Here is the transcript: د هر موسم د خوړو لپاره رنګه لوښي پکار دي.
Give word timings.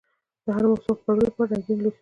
د 0.45 0.47
هر 0.55 0.63
موسم 0.69 0.89
د 0.95 0.99
خوړو 1.01 1.21
لپاره 1.27 1.49
رنګه 1.51 1.71
لوښي 1.71 1.75
پکار 1.75 1.79
دي. 1.83 1.89